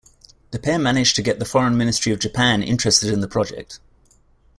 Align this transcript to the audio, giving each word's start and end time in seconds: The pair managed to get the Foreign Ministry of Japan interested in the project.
The 0.49 0.57
pair 0.57 0.79
managed 0.79 1.15
to 1.17 1.21
get 1.21 1.37
the 1.37 1.45
Foreign 1.45 1.77
Ministry 1.77 2.11
of 2.11 2.17
Japan 2.17 2.63
interested 2.63 3.13
in 3.13 3.19
the 3.19 3.27
project. 3.27 3.79